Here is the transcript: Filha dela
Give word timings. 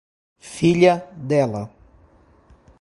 Filha 0.39 1.07
dela 1.15 1.69